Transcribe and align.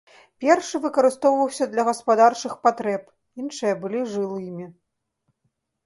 Першы 0.45 0.79
выкарыстоўваўся 0.85 1.63
для 1.75 1.83
гаспадарчых 1.91 2.57
патрэб, 2.65 3.03
іншыя 3.45 3.73
былі 3.87 3.99
жылымі. 4.19 4.65